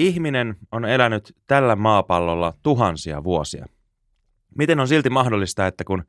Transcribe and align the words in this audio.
Ihminen 0.00 0.56
on 0.72 0.84
elänyt 0.84 1.36
tällä 1.46 1.76
maapallolla 1.76 2.54
tuhansia 2.62 3.24
vuosia. 3.24 3.66
Miten 4.54 4.80
on 4.80 4.88
silti 4.88 5.10
mahdollista, 5.10 5.66
että 5.66 5.84
kun 5.84 6.04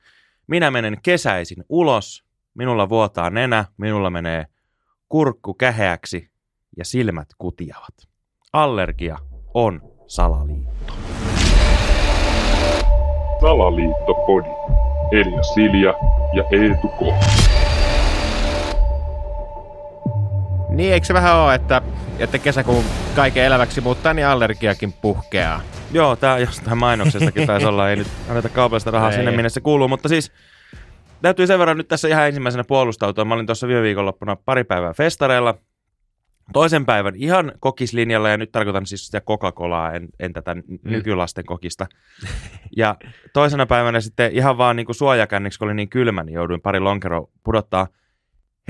minä 0.47 0.71
menen 0.71 0.97
kesäisin 1.03 1.63
ulos, 1.69 2.25
minulla 2.54 2.89
vuotaa 2.89 3.29
nenä, 3.29 3.65
minulla 3.77 4.09
menee 4.09 4.46
kurkku 5.09 5.54
käheäksi 5.54 6.29
ja 6.77 6.85
silmät 6.85 7.27
kutiavat. 7.38 7.93
Allergia 8.54 9.17
on 9.54 9.82
salaliitto. 10.08 10.94
Salaliittopodi. 13.42 14.50
Elia 15.12 15.44
Silja 15.44 15.94
ja 16.34 16.44
Eetu 16.52 16.88
K. 16.88 17.50
Niin, 20.71 20.93
eikö 20.93 21.05
se 21.05 21.13
vähän 21.13 21.35
ole, 21.35 21.55
että, 21.55 21.81
että 22.19 22.39
kesäkuun 22.39 22.83
kaiken 23.15 23.43
eläväksi 23.43 23.81
muuttaa, 23.81 24.13
niin 24.13 24.27
allergiakin 24.27 24.93
puhkeaa? 24.93 25.61
Joo, 25.91 26.16
tämä 26.16 26.38
jostain 26.38 26.77
mainoksestakin 26.77 27.48
taisi 27.48 27.66
olla, 27.66 27.89
ei 27.89 27.95
nyt 27.95 28.07
anneta 28.29 28.49
kaupallista 28.49 28.91
rahaa 28.91 29.09
Ei. 29.09 29.15
sinne, 29.15 29.31
minne 29.31 29.49
se 29.49 29.62
kuuluu, 29.62 29.88
mutta 29.88 30.09
siis 30.09 30.31
täytyy 31.21 31.48
sen 31.48 31.59
verran 31.59 31.77
nyt 31.77 31.88
tässä 31.88 32.07
ihan 32.07 32.27
ensimmäisenä 32.27 32.63
puolustautua. 32.63 33.26
Mä 33.26 33.34
olin 33.34 33.45
tuossa 33.45 33.67
viime 33.67 33.81
viikonloppuna 33.81 34.35
pari 34.35 34.63
päivää 34.63 34.93
festareilla. 34.93 35.57
Toisen 36.53 36.85
päivän 36.85 37.15
ihan 37.15 37.51
kokislinjalla, 37.59 38.29
ja 38.29 38.38
nyt 38.38 38.51
tarkoitan 38.51 38.85
siis 38.85 39.05
sitä 39.05 39.21
Coca-Colaa, 39.21 39.95
en, 39.95 40.07
en 40.20 40.34
tätä 40.34 40.55
mm. 40.55 40.63
nykylasten 40.84 41.45
kokista. 41.45 41.88
Ja 42.77 42.95
toisena 43.34 43.65
päivänä 43.65 44.01
sitten 44.01 44.31
ihan 44.31 44.57
vaan 44.57 44.76
niin 44.76 44.85
kuin 44.85 44.95
suojakänniksi, 44.95 45.59
kun 45.59 45.67
oli 45.67 45.76
niin 45.76 45.90
kylmä, 45.90 46.23
niin 46.23 46.34
jouduin 46.34 46.62
pari 46.62 46.79
lonkeroa 46.79 47.27
pudottaa. 47.43 47.88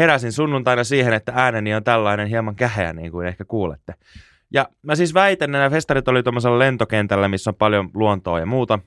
Heräsin 0.01 0.31
sunnuntaina 0.31 0.83
siihen, 0.83 1.13
että 1.13 1.33
ääneni 1.35 1.73
on 1.73 1.83
tällainen 1.83 2.27
hieman 2.27 2.55
käheä, 2.55 2.93
niin 2.93 3.11
kuin 3.11 3.27
ehkä 3.27 3.45
kuulette. 3.45 3.93
Ja 4.53 4.69
mä 4.81 4.95
siis 4.95 5.13
väitän, 5.13 5.49
että 5.49 5.57
nämä 5.57 5.69
festarit 5.69 6.07
oli 6.07 6.23
tuommoisella 6.23 6.59
lentokentällä, 6.59 7.27
missä 7.27 7.49
on 7.49 7.55
paljon 7.55 7.89
luontoa 7.93 8.39
ja 8.39 8.45
muuta. 8.45 8.79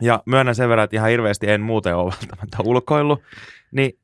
Ja 0.00 0.22
myönnän 0.26 0.54
sen 0.54 0.68
verran, 0.68 0.84
että 0.84 0.96
ihan 0.96 1.10
hirveästi 1.10 1.50
en 1.50 1.60
muuten 1.60 1.96
ole 1.96 2.12
välttämättä 2.20 2.56
ulkoillut. 2.64 3.22
Niin 3.72 3.98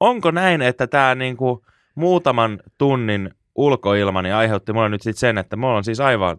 onko 0.00 0.30
näin, 0.30 0.62
että 0.62 0.86
tämä 0.86 1.14
niinku 1.14 1.66
muutaman 1.94 2.60
tunnin 2.78 3.30
ulkoilma 3.54 4.22
niin 4.22 4.34
aiheutti 4.34 4.72
mulle 4.72 4.88
nyt 4.88 5.02
sitten 5.02 5.20
sen, 5.20 5.38
että 5.38 5.56
mulla 5.56 5.76
on 5.76 5.84
siis 5.84 6.00
aivan 6.00 6.38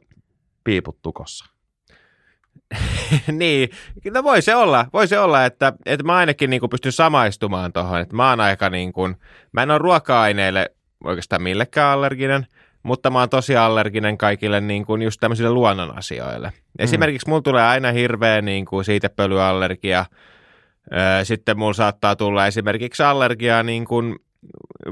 piiput 0.63 1.01
tukossa. 1.01 1.58
niin, 3.31 3.69
no 4.13 4.23
voi 4.23 4.41
se 4.41 4.55
olla, 4.55 4.85
voi 4.93 5.07
se 5.07 5.19
olla, 5.19 5.45
että, 5.45 5.73
että 5.85 6.05
mä 6.05 6.15
ainakin 6.15 6.49
niin 6.49 6.59
kuin 6.59 6.69
pystyn 6.69 6.91
samaistumaan 6.91 7.73
tuohon, 7.73 7.99
että 7.99 8.15
mä 8.15 8.29
oon 8.29 8.39
aika 8.39 8.69
niin 8.69 8.93
kuin, 8.93 9.15
mä 9.51 9.63
en 9.63 9.71
ole 9.71 9.77
ruoka-aineille 9.77 10.69
oikeastaan 11.03 11.41
millekään 11.41 11.91
allerginen, 11.91 12.47
mutta 12.83 13.09
mä 13.09 13.19
oon 13.19 13.29
tosi 13.29 13.57
allerginen 13.57 14.17
kaikille 14.17 14.61
niin 14.61 14.85
kuin 14.85 15.01
just 15.01 15.19
tämmöisille 15.19 15.51
luonnon 15.51 15.97
asioille. 15.97 16.53
Esimerkiksi 16.79 17.29
mulla 17.29 17.41
tulee 17.41 17.63
aina 17.63 17.91
hirveä 17.91 18.41
niin 18.41 18.65
kuin 18.65 18.85
siitepölyallergia, 18.85 20.05
sitten 21.23 21.59
mulla 21.59 21.73
saattaa 21.73 22.15
tulla 22.15 22.47
esimerkiksi 22.47 23.03
allergiaa 23.03 23.63
niin 23.63 23.85
kuin 23.85 24.15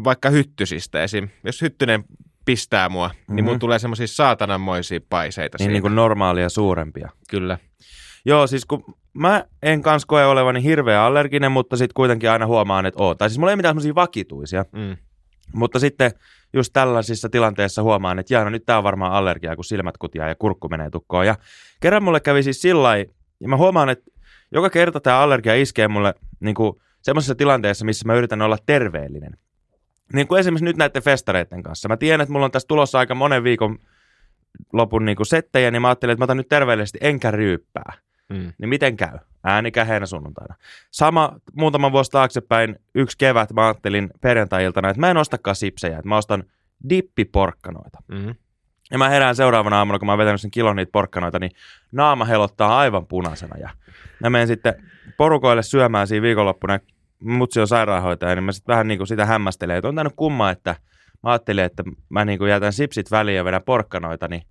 vaikka 0.03 0.29
hyttysistä. 0.29 1.03
Esim. 1.03 1.29
Jos 1.43 1.61
hyttynen 1.61 2.03
pistää 2.47 2.89
mua, 2.89 3.07
mm-hmm. 3.07 3.35
niin 3.35 3.43
mulla 3.43 3.55
Mhm. 3.55 3.59
tulee 3.59 3.79
semmoisia 3.79 4.07
saatananmoisia 4.07 4.99
paiseita 5.09 5.55
Niin, 5.55 5.63
siitä. 5.63 5.71
niin 5.73 5.81
kuin 5.81 5.95
normaalia 5.95 6.49
suurempia. 6.49 7.09
Kyllä. 7.29 7.57
Joo, 8.25 8.47
siis 8.47 8.65
kun 8.65 8.83
mä 9.13 9.45
en 9.63 9.81
kans 9.81 10.05
koe 10.05 10.25
olevani 10.25 10.63
hirveä 10.63 11.03
allerginen, 11.05 11.51
mutta 11.51 11.77
sitten 11.77 11.93
kuitenkin 11.93 12.31
aina 12.31 12.45
huomaan, 12.45 12.85
että 12.85 13.03
oon. 13.03 13.17
Tai 13.17 13.29
siis 13.29 13.39
mulla 13.39 13.51
ei 13.51 13.55
mitään 13.55 13.71
semmoisia 13.71 13.95
vakituisia. 13.95 14.65
Mm. 14.71 14.97
Mutta 15.53 15.79
sitten 15.79 16.11
just 16.53 16.73
tällaisissa 16.73 17.29
tilanteissa 17.29 17.83
huomaan, 17.83 18.19
että 18.19 18.33
jaa, 18.33 18.43
no 18.43 18.49
nyt 18.49 18.65
tää 18.65 18.77
on 18.77 18.83
varmaan 18.83 19.11
allergia, 19.11 19.55
kun 19.55 19.65
silmät 19.65 19.97
kutiaa 19.97 20.27
ja 20.27 20.35
kurkku 20.35 20.69
menee 20.69 20.89
tukkoon. 20.89 21.25
Ja 21.25 21.35
kerran 21.79 22.03
mulle 22.03 22.19
kävi 22.19 22.43
siis 22.43 22.61
sillä 22.61 22.97
ja 22.97 23.47
mä 23.47 23.57
huomaan, 23.57 23.89
että 23.89 24.11
joka 24.51 24.69
kerta 24.69 24.99
tämä 24.99 25.19
allergia 25.19 25.55
iskee 25.55 25.87
mulle 25.87 26.13
niin 26.39 26.55
kuin 26.55 26.73
semmoisessa 27.01 27.35
tilanteessa, 27.35 27.85
missä 27.85 28.07
mä 28.07 28.13
yritän 28.15 28.41
olla 28.41 28.57
terveellinen. 28.65 29.37
Niin 30.13 30.27
kuin 30.27 30.39
esimerkiksi 30.39 30.65
nyt 30.65 30.77
näiden 30.77 31.03
festareiden 31.03 31.63
kanssa. 31.63 31.89
Mä 31.89 31.97
tiedän, 31.97 32.21
että 32.21 32.31
mulla 32.31 32.45
on 32.45 32.51
tässä 32.51 32.67
tulossa 32.67 32.99
aika 32.99 33.15
monen 33.15 33.43
viikon 33.43 33.79
lopun 34.73 35.05
niin 35.05 35.15
kuin 35.15 35.27
settejä, 35.27 35.71
niin 35.71 35.81
mä 35.81 35.87
ajattelin, 35.87 36.13
että 36.13 36.21
mä 36.21 36.23
otan 36.23 36.37
nyt 36.37 36.49
terveellisesti 36.49 36.97
enkä 37.01 37.31
ryyppää. 37.31 37.93
Mm. 38.29 38.53
Niin 38.57 38.69
miten 38.69 38.97
käy? 38.97 39.17
Ääni 39.43 39.71
käheenä 39.71 40.05
sunnuntaina. 40.05 40.55
Sama 40.91 41.39
muutama 41.53 41.91
vuosi 41.91 42.11
taaksepäin, 42.11 42.79
yksi 42.95 43.17
kevät, 43.17 43.53
mä 43.53 43.65
ajattelin 43.65 44.09
perjantai-iltana, 44.21 44.89
että 44.89 44.99
mä 44.99 45.11
en 45.11 45.17
ostakaan 45.17 45.55
sipsejä, 45.55 45.97
että 45.97 46.09
mä 46.09 46.17
ostan 46.17 46.43
dippiporkkanoita. 46.89 47.99
Mm. 48.07 48.35
Ja 48.91 48.97
mä 48.97 49.09
herään 49.09 49.35
seuraavana 49.35 49.77
aamuna, 49.77 49.99
kun 49.99 50.05
mä 50.05 50.11
oon 50.11 50.19
vetänyt 50.19 50.41
sen 50.41 50.51
kilon 50.51 50.75
niitä 50.75 50.91
porkkanoita, 50.91 51.39
niin 51.39 51.51
naama 51.91 52.25
helottaa 52.25 52.77
aivan 52.77 53.07
punaisena. 53.07 53.57
Ja 53.57 53.69
mä 54.19 54.29
menen 54.29 54.47
sitten 54.47 54.83
porukoille 55.17 55.63
syömään 55.63 56.07
siinä 56.07 56.21
viikonloppuna, 56.21 56.79
mutsi 57.23 57.59
on 57.59 57.67
sairaanhoitaja, 57.67 58.35
niin 58.35 58.43
mä 58.43 58.51
sitten 58.51 58.73
vähän 58.73 58.87
niin 58.87 58.97
kuin 58.97 59.07
sitä 59.07 59.25
hämmästelen, 59.25 59.77
että 59.77 59.87
on 59.87 59.95
tainnut 59.95 60.13
kumma, 60.15 60.49
että 60.51 60.75
mä 61.23 61.31
ajattelin, 61.31 61.63
että 61.63 61.83
mä 62.09 62.25
niin 62.25 62.39
kuin 62.39 62.51
jätän 62.51 62.73
sipsit 62.73 63.11
väliin 63.11 63.37
ja 63.37 63.45
vedän 63.45 63.63
porkkanoita, 63.63 64.27
niin 64.27 64.41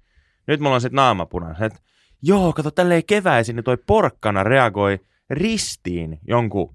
nyt 0.47 0.60
mulla 0.60 0.75
on 0.75 0.81
sitten 0.81 0.97
naama 0.97 1.27
punainen. 1.27 1.62
Et, 1.62 1.82
joo, 2.22 2.53
kato, 2.53 2.71
tälleen 2.71 3.04
keväisin, 3.06 3.56
niin 3.56 3.65
toi 3.65 3.77
porkkana 3.87 4.43
reagoi 4.43 4.99
ristiin 5.31 6.19
jonkun, 6.28 6.75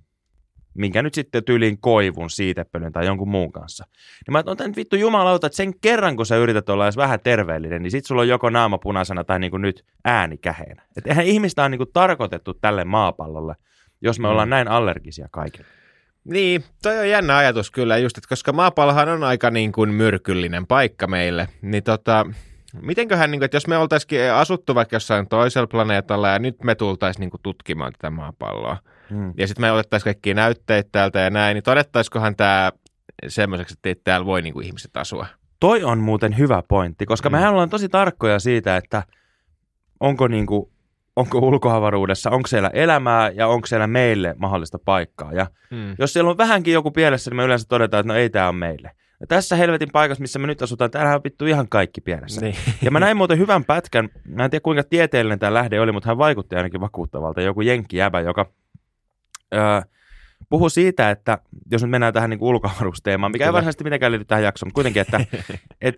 minkä 0.73 1.01
nyt 1.01 1.13
sitten 1.13 1.43
tyyliin 1.43 1.77
koivun, 1.81 2.29
siitepölyn 2.29 2.91
tai 2.91 3.05
jonkun 3.05 3.29
muun 3.29 3.51
kanssa. 3.51 3.85
Niin 4.27 4.33
mä 4.33 4.39
että 4.39 4.75
vittu 4.75 4.95
jumalauta, 4.95 5.47
että 5.47 5.57
sen 5.57 5.79
kerran 5.79 6.15
kun 6.15 6.25
sä 6.25 6.35
yrität 6.35 6.69
olla 6.69 6.85
edes 6.85 6.97
vähän 6.97 7.19
terveellinen, 7.19 7.81
niin 7.83 7.91
sit 7.91 8.05
sulla 8.05 8.21
on 8.21 8.27
joko 8.27 8.49
naama 8.49 8.77
punaisena 8.77 9.23
tai 9.23 9.39
niin 9.39 9.51
kuin 9.51 9.61
nyt 9.61 9.85
ääni 10.05 10.37
käheenä. 10.37 10.83
Että 10.97 11.09
eihän 11.09 11.25
ihmistä 11.25 11.63
on 11.63 11.71
niin 11.71 11.79
kuin 11.79 11.93
tarkoitettu 11.93 12.53
tälle 12.53 12.85
maapallolle, 12.85 13.55
jos 14.01 14.19
me 14.19 14.27
ollaan 14.27 14.49
näin 14.49 14.67
allergisia 14.67 15.27
kaikille. 15.31 15.80
Niin, 16.25 16.63
toi 16.81 16.99
on 16.99 17.09
jännä 17.09 17.37
ajatus 17.37 17.71
kyllä, 17.71 17.97
just, 17.97 18.17
että 18.17 18.29
koska 18.29 18.53
maapallohan 18.53 19.09
on 19.09 19.23
aika 19.23 19.51
niin 19.51 19.71
kuin 19.71 19.89
myrkyllinen 19.93 20.67
paikka 20.67 21.07
meille, 21.07 21.47
niin 21.61 21.83
tota, 21.83 22.25
mitenköhän, 22.81 23.31
niin 23.31 23.39
kuin, 23.39 23.45
että 23.45 23.55
jos 23.55 23.67
me 23.67 23.77
oltaisiin 23.77 24.33
asuttu 24.33 24.75
vaikka 24.75 24.95
jossain 24.95 25.27
toisella 25.27 25.67
planeetalla 25.67 26.27
ja 26.29 26.39
nyt 26.39 26.63
me 26.63 26.75
tultaisiin 26.75 27.19
niin 27.21 27.29
kuin 27.29 27.41
tutkimaan 27.41 27.91
tätä 27.91 28.09
maapalloa, 28.09 28.77
Hmm. 29.09 29.33
ja 29.37 29.47
sitten 29.47 29.61
me 29.61 29.71
otettaisiin 29.71 30.03
kaikki 30.05 30.33
näytteitä 30.33 30.89
täältä 30.91 31.19
ja 31.19 31.29
näin, 31.29 31.55
niin 31.55 31.63
todettaisikohan 31.63 32.35
tämä 32.35 32.71
semmoiseksi, 33.27 33.73
että 33.73 33.89
ei 33.89 33.95
täällä 33.95 34.25
voi 34.25 34.41
niin 34.41 34.53
kuin 34.53 34.65
ihmiset 34.65 34.97
asua? 34.97 35.25
Toi 35.59 35.83
on 35.83 35.99
muuten 35.99 36.37
hyvä 36.37 36.63
pointti, 36.67 37.05
koska 37.05 37.29
Mm. 37.29 37.33
mm. 37.33 37.37
mehän 37.37 37.51
ollaan 37.51 37.69
tosi 37.69 37.89
tarkkoja 37.89 38.39
siitä, 38.39 38.77
että 38.77 39.03
onko, 39.99 40.27
niin 40.27 40.45
kuin, 40.45 40.70
onko 41.15 41.37
ulkoavaruudessa, 41.39 42.29
onko 42.29 42.47
siellä 42.47 42.69
elämää 42.73 43.29
ja 43.29 43.47
onko 43.47 43.67
siellä 43.67 43.87
meille 43.87 44.35
mahdollista 44.37 44.79
paikkaa. 44.85 45.33
Ja 45.33 45.47
Hmm. 45.71 45.95
jos 45.99 46.13
siellä 46.13 46.29
on 46.29 46.37
vähänkin 46.37 46.73
joku 46.73 46.91
pielessä, 46.91 47.31
niin 47.31 47.35
me 47.35 47.43
yleensä 47.43 47.65
todetaan, 47.69 47.99
että 48.01 48.13
no 48.13 48.19
ei 48.19 48.29
tämä 48.29 48.49
on 48.49 48.55
meille. 48.55 48.91
Ja 49.19 49.27
tässä 49.27 49.55
helvetin 49.55 49.89
paikassa, 49.91 50.21
missä 50.21 50.39
me 50.39 50.47
nyt 50.47 50.61
asutaan, 50.61 50.91
täällähän 50.91 51.15
on 51.15 51.23
vittu 51.23 51.45
ihan 51.45 51.69
kaikki 51.69 52.01
pielessä. 52.01 52.41
Niin. 52.41 52.55
Ja 52.81 52.91
mä 52.91 52.99
näin 52.99 53.17
muuten 53.17 53.37
hyvän 53.37 53.65
pätkän, 53.65 54.09
mä 54.27 54.43
en 54.45 54.51
tiedä 54.51 54.63
kuinka 54.63 54.83
tieteellinen 54.83 55.39
tämä 55.39 55.53
lähde 55.53 55.79
oli, 55.79 55.91
mutta 55.91 56.09
hän 56.09 56.17
vaikutti 56.17 56.55
ainakin 56.55 56.81
vakuuttavalta. 56.81 57.41
Joku 57.41 57.61
jenkkijäbä, 57.61 58.19
joka 58.19 58.45
öö, 59.53 59.81
puhui 60.49 60.71
siitä, 60.71 61.09
että 61.09 61.37
jos 61.71 61.81
nyt 61.81 61.91
mennään 61.91 62.13
tähän 62.13 62.29
niin 62.29 62.43
ulkoavaruusteemaan, 62.43 63.31
mikä 63.31 63.43
ei 63.43 63.47
Kyllä. 63.47 63.53
varsinaisesti 63.53 63.83
mitenkään 63.83 64.11
liity 64.11 64.25
tähän 64.25 64.43
jaksoon, 64.43 64.67
mutta 64.67 64.75
kuitenkin, 64.75 65.01
että 65.01 65.19
et, 65.81 65.95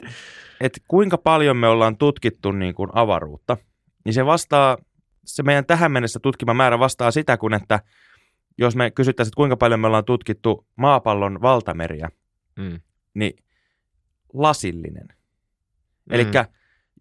et 0.62 0.82
kuinka 0.88 1.18
paljon 1.18 1.58
me 1.58 1.68
ollaan 1.68 1.98
tutkittu 1.98 2.52
niin 2.52 2.76
kuin 2.76 2.90
avaruutta, 2.94 3.58
niin 4.06 4.14
se 4.14 4.26
vastaa, 4.26 4.78
se 5.26 5.44
meidän 5.44 5.66
tähän 5.66 5.92
mennessä 5.92 6.20
tutkima 6.20 6.54
määrä 6.54 6.80
vastaa 6.80 7.12
sitä, 7.12 7.38
kun 7.38 7.54
että 7.54 7.80
jos 8.58 8.76
me 8.76 8.92
kysyttäisiin, 8.92 9.30
että 9.30 9.36
kuinka 9.36 9.58
paljon 9.58 9.80
me 9.80 9.88
ollaan 9.88 10.06
tutkittu 10.06 10.68
maapallon 10.76 11.42
valtameriä, 11.42 12.10
Hmm. 12.62 12.80
niin 13.14 13.44
lasillinen. 14.34 15.08
Mm. 15.08 16.16
Eli 16.16 16.26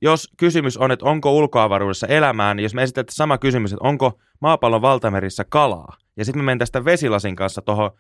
jos 0.03 0.33
kysymys 0.37 0.77
on, 0.77 0.91
että 0.91 1.07
onko 1.07 1.33
ulkoavaruudessa 1.33 2.07
elämää, 2.07 2.55
niin 2.55 2.63
jos 2.63 2.75
me 2.75 2.83
esitetään 2.83 3.15
sama 3.15 3.39
kysymys, 3.39 3.73
että 3.73 3.89
onko 3.89 4.21
maapallon 4.41 4.83
valtamerissä 4.83 5.45
kalaa, 5.49 5.97
ja 6.17 6.25
sitten 6.25 6.43
me 6.43 6.45
mentäisiin 6.45 6.69
sitä 6.69 6.85
vesilasin 6.85 7.37
kanssa 7.37 7.63
tuohon 7.63 7.91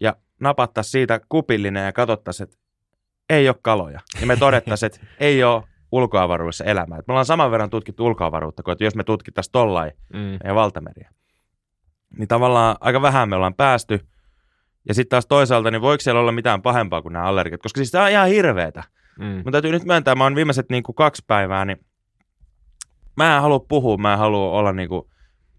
ja 0.00 0.16
napattaisiin 0.40 0.92
siitä 0.92 1.20
kupillinen 1.28 1.84
ja 1.84 1.92
katsottaisiin, 1.92 2.44
että 2.44 2.58
ei 3.30 3.48
ole 3.48 3.56
kaloja. 3.62 4.00
Ja 4.20 4.26
me 4.26 4.36
todettaisiin, 4.46 4.86
että 4.86 5.06
ei 5.20 5.44
ole 5.44 5.62
ulkoavaruudessa 5.92 6.64
elämää. 6.64 6.98
Et 6.98 7.06
me 7.06 7.12
ollaan 7.12 7.26
saman 7.26 7.50
verran 7.50 7.70
tutkittu 7.70 8.06
ulkoavaruutta 8.06 8.62
kuin 8.62 8.72
että 8.72 8.84
jos 8.84 8.94
me 8.94 9.04
tutkittaisiin 9.04 9.52
tollain 9.52 9.92
Hmm. 10.12 10.20
meidän 10.20 10.54
valtameriä. 10.54 11.10
Niin 12.18 12.28
tavallaan 12.28 12.76
aika 12.80 13.02
vähän 13.02 13.28
me 13.28 13.36
ollaan 13.36 13.54
päästy. 13.54 14.00
Ja 14.88 14.94
sitten 14.94 15.10
taas 15.10 15.26
toisaalta, 15.26 15.70
niin 15.70 15.82
voiko 15.82 16.00
siellä 16.00 16.20
olla 16.20 16.32
mitään 16.32 16.62
pahempaa 16.62 17.02
kuin 17.02 17.12
nämä 17.12 17.24
allergiat? 17.24 17.62
Koska 17.62 17.78
siis 17.78 17.90
tämä 17.90 18.04
on 18.04 18.10
ihan 18.10 18.28
hirveetä. 18.28 18.84
Hmm. 19.18 19.42
Mun 19.44 19.52
täytyy 19.52 19.72
nyt 19.72 19.84
myöntää, 19.84 20.14
mä 20.14 20.24
oon 20.24 20.34
viimeiset 20.34 20.70
niin 20.70 20.82
kuin 20.82 20.96
kaksi 20.96 21.24
päivää, 21.26 21.64
niin 21.64 21.78
mä 23.16 23.36
en 23.36 23.42
halua 23.42 23.60
puhua, 23.68 23.96
mä 23.96 24.12
en 24.12 24.18
halua 24.18 24.50
olla 24.50 24.72
niin 24.72 24.88
kuin 24.88 25.02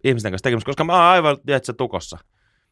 ihmisten 0.03 0.31
kanssa 0.31 0.43
tekemisissä, 0.43 0.65
koska 0.65 0.83
mä 0.83 0.93
oon 0.93 1.01
aivan, 1.01 1.37
tiedätkö, 1.45 1.73
tukossa. 1.73 2.17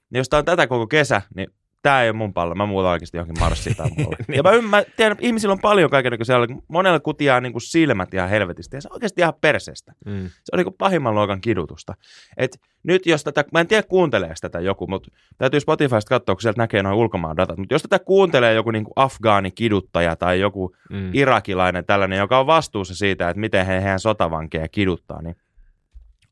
Niin 0.09 0.17
jos 0.17 0.29
tää 0.29 0.37
on 0.37 0.45
tätä 0.45 0.67
koko 0.67 0.87
kesä, 0.87 1.21
niin 1.35 1.47
tämä 1.81 2.03
ei 2.03 2.09
ole 2.09 2.17
mun 2.17 2.33
pallo, 2.33 2.55
mä 2.55 2.65
muutan 2.65 2.91
oikeasti 2.91 3.17
johonkin 3.17 3.39
Marsiin 3.39 3.75
tai 3.75 3.89
muualle. 3.97 4.17
ja 4.35 4.43
mä, 4.43 4.51
ymmär, 4.51 4.83
tiedän, 4.97 5.17
ihmisillä 5.19 5.51
on 5.51 5.59
paljon 5.59 5.89
kaikenlaisia, 5.89 6.37
monella 6.67 6.99
kutiaa 6.99 7.41
niin 7.41 7.51
kuin 7.51 7.61
silmät 7.61 8.13
ihan 8.13 8.29
helvetistä, 8.29 8.77
ja 8.77 8.81
se 8.81 8.87
on 8.91 8.95
oikeasti 8.95 9.21
ihan 9.21 9.33
perseestä. 9.41 9.93
Mm. 10.05 10.25
Se 10.27 10.49
on 10.53 10.57
niin 10.57 10.65
kuin 10.65 10.75
pahimman 10.77 11.15
luokan 11.15 11.41
kidutusta. 11.41 11.93
Et 12.37 12.59
nyt 12.83 13.05
jos 13.05 13.23
tätä, 13.23 13.45
mä 13.53 13.59
en 13.59 13.67
tiedä 13.67 13.83
kuuntelee 13.83 14.33
tätä 14.41 14.59
joku, 14.59 14.87
mutta 14.87 15.11
täytyy 15.37 15.59
Spotifysta 15.59 16.09
katsoa, 16.09 16.35
kun 16.35 16.41
sieltä 16.41 16.61
näkee 16.61 16.83
noin 16.83 16.95
ulkomaan 16.95 17.37
datat, 17.37 17.57
mutta 17.57 17.73
jos 17.73 17.81
tätä 17.81 17.99
kuuntelee 17.99 18.53
joku 18.53 18.71
niin 18.71 18.83
kuin 18.83 18.93
afgaani 18.95 19.51
kiduttaja 19.51 20.15
tai 20.15 20.39
joku 20.39 20.75
Mm. 20.89 21.09
irakilainen 21.13 21.85
tällainen, 21.85 22.19
joka 22.19 22.39
on 22.39 22.47
vastuussa 22.47 22.95
siitä, 22.95 23.29
että 23.29 23.39
miten 23.39 23.65
he 23.65 23.81
heidän 23.81 23.99
sotavankeja 23.99 24.67
kiduttaa, 24.67 25.21
niin 25.21 25.35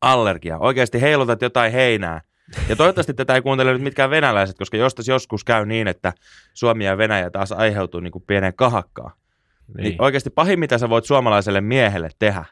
allergia. 0.02 0.58
Oikeasti 0.60 1.02
heilutat 1.02 1.42
jotain 1.42 1.72
heinää. 1.72 2.22
Ja 2.70 2.76
toivottavasti 2.76 3.14
tätä 3.14 3.36
ei 3.36 3.42
kuuntele 3.42 3.74
nyt 3.74 3.82
mitkään 3.82 4.10
venäläiset, 4.10 4.58
koska 4.58 4.78
jostain 4.78 5.06
joskus 5.08 5.44
käy 5.44 5.66
niin, 5.66 5.88
että 5.88 6.14
Suomi 6.54 6.86
ja 6.86 6.98
Venäjä 6.98 7.30
taas 7.30 7.52
aiheutuu 7.52 8.00
niin 8.00 8.12
kuin 8.12 8.24
pieneen 8.28 8.54
kahakkaan. 8.54 9.12
Niin. 9.68 9.84
niin 9.84 10.02
oikeasti 10.02 10.30
pahin, 10.30 10.60
mitä 10.60 10.78
sä 10.78 10.90
voit 10.90 11.06
suomalaiselle 11.06 11.62
miehelle 11.62 12.10
tehdä, 12.20 12.46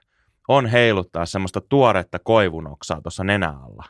on 0.48 0.66
heiluttaa 0.66 1.26
semmoista 1.26 1.62
tuoretta 1.62 2.20
koivunoksaa 2.20 3.02
tuossa 3.02 3.24
nenä 3.24 3.50
alla. 3.50 3.84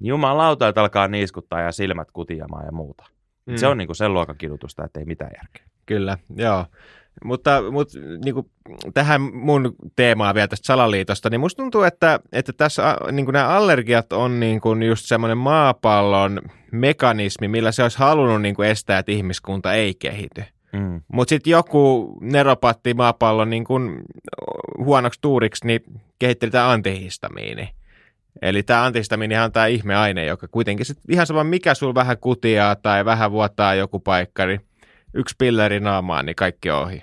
Niin 0.00 0.08
Jumalauta, 0.08 0.68
että 0.68 0.80
alkaa 0.80 1.08
niiskuttaa 1.08 1.60
ja 1.60 1.72
silmät 1.72 2.10
kutiamaan 2.12 2.66
ja 2.66 2.72
muuta. 2.72 3.04
Mm. 3.48 3.56
Se 3.56 3.66
on 3.66 3.78
niinku 3.78 3.94
sen 3.94 4.14
luokan 4.14 4.36
kidutusta, 4.38 4.84
että 4.84 5.00
ei 5.00 5.06
mitään 5.06 5.30
järkeä. 5.36 5.64
Kyllä, 5.86 6.18
joo. 6.36 6.66
Mutta, 7.24 7.62
mutta 7.70 7.98
niin 8.24 8.34
kuin, 8.34 8.50
tähän 8.94 9.20
mun 9.22 9.74
teemaan 9.96 10.34
vielä 10.34 10.48
tästä 10.48 10.66
salaliitosta, 10.66 11.30
niin 11.30 11.40
musta 11.40 11.62
tuntuu, 11.62 11.82
että, 11.82 12.20
että 12.32 12.52
tässä 12.52 12.96
niin 13.12 13.26
kuin 13.26 13.32
nämä 13.32 13.48
allergiat 13.48 14.12
on 14.12 14.40
niin 14.40 14.60
kuin 14.60 14.82
just 14.82 15.04
semmoinen 15.06 15.38
maapallon 15.38 16.40
mekanismi, 16.72 17.48
millä 17.48 17.72
se 17.72 17.82
olisi 17.82 17.98
halunnut 17.98 18.42
niin 18.42 18.54
kuin 18.54 18.68
estää, 18.68 18.98
että 18.98 19.12
ihmiskunta 19.12 19.74
ei 19.74 19.94
kehity. 19.94 20.44
Mm. 20.72 21.00
Mutta 21.12 21.28
sitten 21.28 21.50
joku 21.50 22.14
neropatti 22.20 22.94
maapallon 22.94 23.50
niin 23.50 23.64
kuin 23.64 24.02
huonoksi 24.78 25.20
tuuriksi, 25.20 25.66
niin 25.66 25.80
kehitteli 26.18 26.50
tämä 26.50 26.70
antihistamiini. 26.70 27.68
Eli 28.42 28.62
tämä 28.62 28.84
antihistamiini 28.84 29.38
on 29.38 29.52
tämä 29.52 29.66
ihmeaine, 29.66 30.24
joka 30.24 30.48
kuitenkin 30.48 30.86
sit 30.86 30.98
ihan 31.08 31.26
sama 31.26 31.44
mikä 31.44 31.74
sul 31.74 31.94
vähän 31.94 32.18
kutiaa 32.18 32.76
tai 32.76 33.04
vähän 33.04 33.30
vuotaa 33.30 33.74
joku 33.74 34.00
paikka, 34.00 34.46
niin 34.46 34.60
yksi 35.14 35.34
pilleri 35.38 35.80
naamaan, 35.80 36.26
niin 36.26 36.36
kaikki 36.36 36.70
on 36.70 36.82
ohi. 36.82 37.02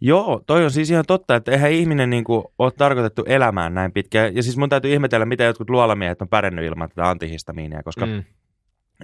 Joo, 0.00 0.42
toi 0.46 0.64
on 0.64 0.70
siis 0.70 0.90
ihan 0.90 1.04
totta, 1.06 1.36
että 1.36 1.52
eihän 1.52 1.72
ihminen 1.72 2.10
niin 2.10 2.24
kuin, 2.24 2.44
ole 2.58 2.72
tarkoitettu 2.78 3.24
elämään 3.26 3.74
näin 3.74 3.92
pitkään. 3.92 4.36
Ja 4.36 4.42
siis 4.42 4.56
mun 4.56 4.68
täytyy 4.68 4.92
ihmetellä, 4.92 5.26
mitä 5.26 5.44
jotkut 5.44 5.70
luolamiehet 5.70 6.22
on 6.22 6.28
pärjännyt 6.28 6.64
ilman 6.64 6.88
tätä 6.88 7.10
antihistamiinia, 7.10 7.82
koska 7.82 8.06
mm. 8.06 8.24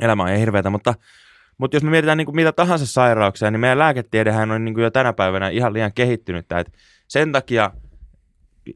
elämä 0.00 0.22
on 0.22 0.28
ihan 0.28 0.40
hirveätä. 0.40 0.70
Mutta, 0.70 0.94
mutta 1.58 1.76
jos 1.76 1.82
me 1.82 1.90
mietitään 1.90 2.18
niin 2.18 2.26
kuin 2.26 2.36
mitä 2.36 2.52
tahansa 2.52 2.86
sairauksia, 2.86 3.50
niin 3.50 3.60
meidän 3.60 3.78
lääketiedehän 3.78 4.50
on 4.50 4.64
niin 4.64 4.74
kuin 4.74 4.84
jo 4.84 4.90
tänä 4.90 5.12
päivänä 5.12 5.48
ihan 5.48 5.72
liian 5.72 5.92
kehittynyttä. 5.94 6.58
Että 6.58 6.72
sen 7.08 7.32
takia 7.32 7.70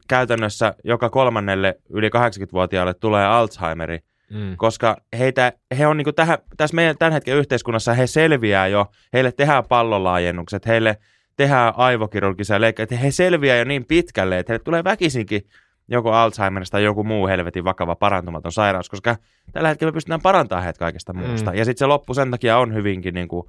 käytännössä 0.09 0.75
joka 0.85 1.11
kolmannelle 1.11 1.79
yli 1.91 2.09
80-vuotiaalle 2.09 2.95
tulee 2.95 3.27
Alzheimeri, 3.27 3.99
Mm. 4.31 4.57
koska 4.57 4.97
heitä, 5.19 5.53
he 5.79 5.87
on 5.87 5.97
niin 5.97 6.05
kuin 6.05 6.15
tähän, 6.15 6.39
tässä 6.57 6.77
meidän 6.77 6.99
tämän 6.99 7.13
hetken 7.13 7.37
yhteiskunnassa 7.37 7.95
he 7.95 8.07
selviää 8.07 8.67
jo, 8.67 8.87
heille 9.13 9.33
tehdään 9.33 9.65
pallolaajennukset, 9.69 10.67
heille 10.67 10.99
tehdään 11.37 11.73
aivokirurgisia 11.77 12.61
leikkauksia, 12.61 12.99
he 12.99 13.11
selviää 13.11 13.57
jo 13.57 13.65
niin 13.65 13.85
pitkälle, 13.85 14.39
että 14.39 14.53
heille 14.53 14.65
tulee 14.65 14.85
väkisinkin 14.85 15.43
joko 15.89 16.13
Alzheimerista 16.13 16.75
tai 16.75 16.85
joku 16.85 17.05
muu 17.05 17.27
helvetin 17.27 17.65
vakava 17.65 17.97
parantumaton 17.97 18.53
sairaus, 18.53 18.89
koska 18.89 19.17
tällä 19.53 19.69
hetkellä 19.69 19.91
me 19.91 19.95
pystytään 19.95 20.21
parantamaan 20.23 20.65
heitä 20.65 20.79
kaikesta 20.79 21.13
muusta. 21.13 21.51
Mm. 21.51 21.57
Ja 21.57 21.65
sitten 21.65 21.79
se 21.79 21.87
loppu 21.87 22.15
sen 22.15 22.31
takia 22.31 22.59
on 22.59 22.75
hyvinkin 22.75 23.15
niin 23.15 23.29
kuin 23.29 23.47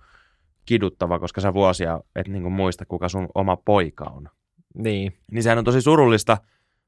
kiduttava, 0.66 1.20
koska 1.20 1.42
sä 1.42 1.54
vuosia 1.54 2.00
et 2.16 2.28
niin 2.28 2.42
kuin 2.42 2.54
muista, 2.54 2.86
kuka 2.86 3.10
sun 3.10 3.28
oma 3.36 3.58
poika 3.58 4.04
on. 4.04 4.30
Niin. 4.76 5.14
Niin 5.32 5.44
sehän 5.44 5.58
on 5.58 5.64
tosi 5.64 5.82
surullista, 5.82 6.38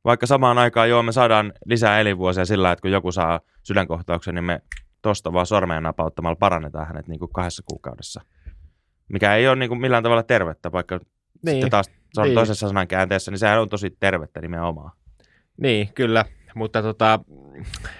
vaikka 0.06 0.26
samaan 0.26 0.58
aikaan 0.58 0.90
joo, 0.90 1.04
me 1.04 1.12
saadaan 1.12 1.54
lisää 1.66 2.00
elinvuosia 2.00 2.46
sillä, 2.46 2.72
että 2.72 2.82
kun 2.82 2.92
joku 2.92 3.12
saa 3.12 3.40
sydänkohtauksen, 3.64 4.36
niin 4.36 4.44
me 4.46 4.62
tosta 5.02 5.34
vaan 5.34 5.46
sormeen 5.46 5.84
napauttamalla 5.84 6.36
parannetaan 6.36 6.88
hänet 6.88 7.08
niin 7.08 7.20
kuin 7.20 7.34
kahdessa 7.34 7.64
kuukaudessa. 7.66 8.22
Mikä 9.10 9.36
ei 9.36 9.48
ole 9.48 9.56
niin 9.56 9.70
kuin 9.70 9.82
millään 9.82 10.04
tavalla 10.04 10.24
tervettä, 10.24 10.72
vaikka 10.72 11.00
Niin. 11.46 11.54
sitten 11.54 11.70
taas 11.70 11.86
se 12.14 12.22
on 12.22 12.28
Niin. 12.28 12.36
toisessa 12.36 12.68
sanan 12.68 12.88
käänteessä, 12.88 13.32
niin 13.32 13.40
sehän 13.40 13.62
on 13.62 13.70
tosi 13.70 13.98
tervettä 14.00 14.42
nimenomaan. 14.42 14.92
Niin, 15.62 15.94
kyllä. 15.94 16.26
Mutta 16.56 16.82
tota, 16.82 17.20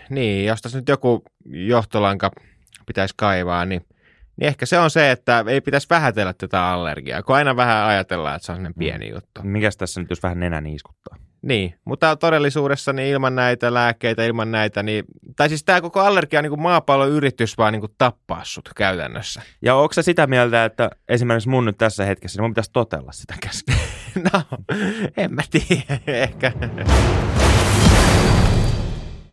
niin, 0.10 0.46
jos 0.46 0.62
tässä 0.62 0.78
nyt 0.78 0.88
joku 0.90 1.24
johtolanka 1.46 2.32
pitäisi 2.86 3.14
kaivaa, 3.18 3.66
niin, 3.66 3.86
niin 4.40 4.48
ehkä 4.48 4.66
se 4.66 4.80
on 4.80 4.90
se, 4.90 5.12
että 5.12 5.46
ei 5.48 5.62
pitäisi 5.62 5.88
vähätellä 5.90 6.34
tätä 6.34 6.70
allergiaa, 6.70 7.24
kun 7.24 7.36
aina 7.36 7.56
vähän 7.56 7.88
ajatellaan, 7.88 8.36
että 8.36 8.46
se 8.46 8.52
on 8.52 8.56
sellainen 8.56 8.80
pieni 8.80 9.10
juttu. 9.10 9.42
Mikäs 9.44 9.78
tässä 9.78 10.02
nyt 10.02 10.10
jos 10.10 10.24
vähän 10.24 10.40
nenä 10.40 10.62
niiskuttaa? 10.62 11.18
Niin, 11.42 11.76
mutta 11.86 12.16
todellisuudessa 12.16 12.94
niin 12.94 13.08
ilman 13.08 13.36
näitä 13.36 13.74
lääkkeitä, 13.74 14.26
ilman 14.26 14.52
näitä, 14.52 14.84
niin, 14.84 15.04
tai 15.36 15.50
siis 15.50 15.64
tämä 15.64 15.82
koko 15.82 16.00
allergia 16.00 16.40
on 16.40 16.44
niin 16.44 16.52
kuin 16.52 16.62
maapallon 16.62 17.10
yritys 17.10 17.58
vaan 17.58 17.74
niin 17.74 17.82
kuin 17.82 17.92
tappaa 17.98 18.42
sut 18.44 18.70
käytännössä. 18.76 19.42
Ja 19.62 19.76
onko 19.76 19.94
sä 19.94 20.02
sitä 20.02 20.28
mieltä, 20.28 20.66
että 20.66 20.90
esimerkiksi 21.10 21.50
mun 21.50 21.66
nyt 21.66 21.78
tässä 21.78 22.06
hetkessä, 22.06 22.38
niin 22.38 22.44
mun 22.44 22.52
pitäisi 22.52 22.72
totella 22.74 23.12
sitä 23.12 23.34
käskeä? 23.42 23.76
No, 24.34 24.42
en 25.18 25.34
mä 25.34 25.42
tiedä, 25.52 26.00
ehkä. 26.24 26.52